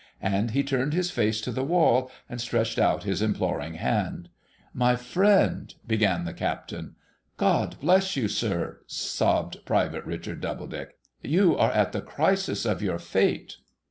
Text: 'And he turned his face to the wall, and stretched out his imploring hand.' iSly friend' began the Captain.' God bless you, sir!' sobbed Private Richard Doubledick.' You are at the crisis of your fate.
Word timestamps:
'And 0.19 0.49
he 0.49 0.63
turned 0.63 0.93
his 0.95 1.11
face 1.11 1.39
to 1.41 1.51
the 1.51 1.63
wall, 1.63 2.09
and 2.27 2.41
stretched 2.41 2.79
out 2.79 3.03
his 3.03 3.21
imploring 3.21 3.75
hand.' 3.75 4.29
iSly 4.75 4.97
friend' 4.97 5.75
began 5.87 6.25
the 6.25 6.33
Captain.' 6.33 6.95
God 7.37 7.75
bless 7.79 8.15
you, 8.15 8.27
sir!' 8.27 8.79
sobbed 8.87 9.63
Private 9.63 10.03
Richard 10.03 10.41
Doubledick.' 10.41 10.97
You 11.37 11.55
are 11.55 11.69
at 11.71 11.91
the 11.91 12.01
crisis 12.01 12.65
of 12.65 12.81
your 12.81 12.97
fate. 12.97 13.57